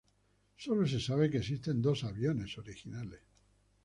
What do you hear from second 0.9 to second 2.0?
sabe que existen